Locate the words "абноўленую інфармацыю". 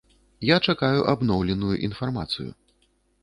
1.13-2.49